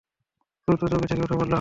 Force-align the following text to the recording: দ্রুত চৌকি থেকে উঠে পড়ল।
দ্রুত 0.67 0.81
চৌকি 0.91 1.07
থেকে 1.07 1.21
উঠে 1.21 1.35
পড়ল। 1.35 1.49